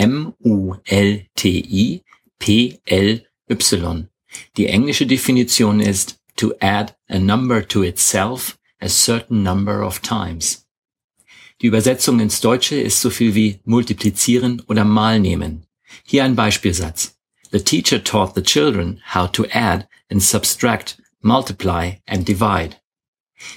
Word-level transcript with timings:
M-U-L-T-I-P-L-Y. 0.00 1.26
Die 4.56 4.66
englische 4.66 5.06
Definition 5.06 5.80
ist 5.80 6.18
to 6.36 6.54
add 6.60 6.94
a 7.08 7.18
number 7.18 7.66
to 7.68 7.82
itself 7.82 8.58
a 8.80 8.88
certain 8.88 9.42
number 9.42 9.84
of 9.84 10.00
times. 10.00 10.66
Die 11.60 11.66
Übersetzung 11.66 12.20
ins 12.20 12.40
Deutsche 12.40 12.80
ist 12.80 13.02
so 13.02 13.10
viel 13.10 13.34
wie 13.34 13.60
multiplizieren 13.64 14.62
oder 14.68 14.84
mal 14.84 15.20
nehmen. 15.20 15.66
Hier 16.04 16.24
ein 16.24 16.34
Beispielsatz. 16.34 17.18
The 17.52 17.60
teacher 17.60 18.02
taught 18.02 18.34
the 18.34 18.42
children 18.42 19.02
how 19.14 19.30
to 19.32 19.44
add 19.52 19.86
and 20.10 20.22
subtract, 20.22 20.96
multiply 21.20 21.96
and 22.06 22.26
divide. 22.26 22.76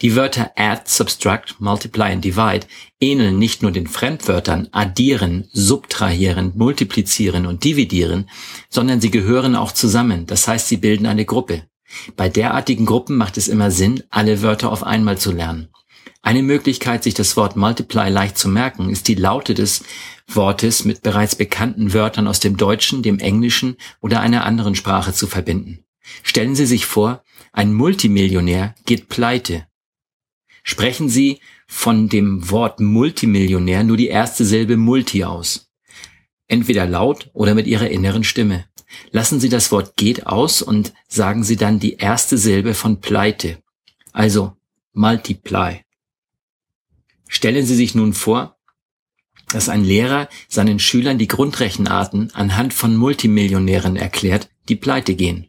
Die 0.00 0.16
Wörter 0.16 0.52
add, 0.56 0.82
subtract, 0.86 1.60
multiply 1.60 2.12
und 2.12 2.24
divide 2.24 2.66
ähneln 3.00 3.38
nicht 3.38 3.62
nur 3.62 3.72
den 3.72 3.86
Fremdwörtern 3.86 4.68
addieren, 4.72 5.48
subtrahieren, 5.52 6.52
multiplizieren 6.54 7.46
und 7.46 7.64
dividieren, 7.64 8.28
sondern 8.70 9.00
sie 9.00 9.10
gehören 9.10 9.54
auch 9.54 9.72
zusammen. 9.72 10.26
Das 10.26 10.48
heißt, 10.48 10.68
sie 10.68 10.78
bilden 10.78 11.06
eine 11.06 11.24
Gruppe. 11.24 11.64
Bei 12.16 12.28
derartigen 12.28 12.86
Gruppen 12.86 13.16
macht 13.16 13.36
es 13.36 13.48
immer 13.48 13.70
Sinn, 13.70 14.02
alle 14.10 14.42
Wörter 14.42 14.72
auf 14.72 14.82
einmal 14.82 15.18
zu 15.18 15.32
lernen. 15.32 15.68
Eine 16.22 16.42
Möglichkeit, 16.42 17.04
sich 17.04 17.14
das 17.14 17.36
Wort 17.36 17.54
multiply 17.54 18.10
leicht 18.10 18.36
zu 18.36 18.48
merken, 18.48 18.90
ist 18.90 19.06
die 19.06 19.14
Laute 19.14 19.54
des 19.54 19.84
Wortes 20.26 20.84
mit 20.84 21.02
bereits 21.02 21.36
bekannten 21.36 21.92
Wörtern 21.92 22.26
aus 22.26 22.40
dem 22.40 22.56
Deutschen, 22.56 23.02
dem 23.02 23.20
Englischen 23.20 23.76
oder 24.00 24.20
einer 24.20 24.44
anderen 24.44 24.74
Sprache 24.74 25.12
zu 25.12 25.28
verbinden. 25.28 25.85
Stellen 26.22 26.54
Sie 26.54 26.66
sich 26.66 26.86
vor, 26.86 27.22
ein 27.52 27.72
Multimillionär 27.72 28.74
geht 28.84 29.08
pleite. 29.08 29.66
Sprechen 30.62 31.08
Sie 31.08 31.40
von 31.66 32.08
dem 32.08 32.50
Wort 32.50 32.80
Multimillionär 32.80 33.84
nur 33.84 33.96
die 33.96 34.08
erste 34.08 34.44
Silbe 34.44 34.76
Multi 34.76 35.24
aus. 35.24 35.70
Entweder 36.48 36.86
laut 36.86 37.30
oder 37.32 37.54
mit 37.54 37.66
Ihrer 37.66 37.88
inneren 37.88 38.24
Stimme. 38.24 38.66
Lassen 39.10 39.40
Sie 39.40 39.48
das 39.48 39.72
Wort 39.72 39.96
geht 39.96 40.26
aus 40.26 40.62
und 40.62 40.92
sagen 41.08 41.44
Sie 41.44 41.56
dann 41.56 41.78
die 41.80 41.94
erste 41.94 42.38
Silbe 42.38 42.74
von 42.74 43.00
pleite. 43.00 43.62
Also 44.12 44.56
multiply. 44.92 45.80
Stellen 47.28 47.66
Sie 47.66 47.74
sich 47.74 47.94
nun 47.94 48.12
vor, 48.12 48.56
dass 49.48 49.68
ein 49.68 49.84
Lehrer 49.84 50.28
seinen 50.48 50.78
Schülern 50.78 51.18
die 51.18 51.28
Grundrechenarten 51.28 52.34
anhand 52.34 52.74
von 52.74 52.96
Multimillionären 52.96 53.96
erklärt, 53.96 54.48
die 54.68 54.76
pleite 54.76 55.14
gehen. 55.14 55.48